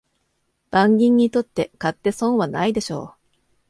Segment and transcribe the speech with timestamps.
[0.71, 3.13] 万人にとって買って損はないでしょう